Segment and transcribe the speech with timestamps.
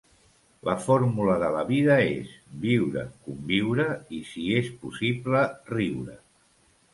[0.67, 2.31] La fórmula de la vida és:
[2.63, 3.87] viure, conviure
[4.21, 5.45] i, si és possible,
[5.77, 6.19] riure.